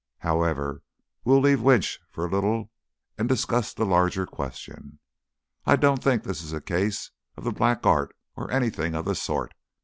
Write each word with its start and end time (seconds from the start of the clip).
"However, 0.21 0.81
we'll 1.23 1.41
leave 1.41 1.61
Winch 1.61 1.99
for 2.09 2.25
a 2.25 2.27
little 2.31 2.71
and 3.19 3.29
discuss 3.29 3.71
the 3.71 3.85
larger 3.85 4.25
question. 4.25 4.97
I 5.63 5.75
don't 5.75 6.03
think 6.03 6.23
this 6.23 6.41
is 6.41 6.53
a 6.53 6.59
case 6.59 7.11
of 7.37 7.43
the 7.43 7.51
black 7.51 7.85
art 7.85 8.15
or 8.35 8.49
anything 8.49 8.95
of 8.95 9.05
the 9.05 9.13
sort. 9.13 9.53